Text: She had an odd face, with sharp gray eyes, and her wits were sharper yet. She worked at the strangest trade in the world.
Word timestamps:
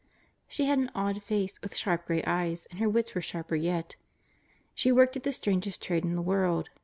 She 0.47 0.65
had 0.65 0.79
an 0.79 0.89
odd 0.95 1.21
face, 1.21 1.61
with 1.61 1.77
sharp 1.77 2.07
gray 2.07 2.23
eyes, 2.23 2.65
and 2.71 2.79
her 2.79 2.89
wits 2.89 3.13
were 3.13 3.21
sharper 3.21 3.53
yet. 3.55 3.97
She 4.73 4.91
worked 4.91 5.15
at 5.15 5.21
the 5.21 5.31
strangest 5.31 5.79
trade 5.79 6.03
in 6.03 6.15
the 6.15 6.23
world. 6.23 6.69